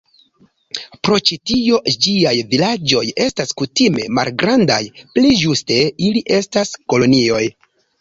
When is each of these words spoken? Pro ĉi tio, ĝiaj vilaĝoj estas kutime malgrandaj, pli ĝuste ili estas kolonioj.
Pro 1.07 1.17
ĉi 1.29 1.37
tio, 1.49 1.81
ĝiaj 2.05 2.33
vilaĝoj 2.55 3.03
estas 3.27 3.55
kutime 3.61 4.09
malgrandaj, 4.21 4.81
pli 5.15 5.37
ĝuste 5.45 5.83
ili 6.11 6.29
estas 6.43 6.77
kolonioj. 6.93 7.49